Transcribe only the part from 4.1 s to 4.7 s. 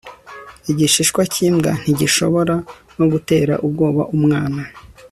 umwana